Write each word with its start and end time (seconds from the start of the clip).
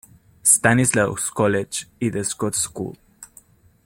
Stanislaus 0.43 1.29
College 1.29 1.85
y 1.99 2.09
The 2.09 2.23
Scots 2.23 2.57
School. 2.63 2.97